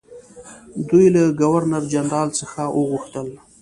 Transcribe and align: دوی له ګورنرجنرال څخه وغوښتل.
دوی 0.89 1.05
له 1.15 1.23
ګورنرجنرال 1.41 2.29
څخه 2.39 2.61
وغوښتل. 2.77 3.27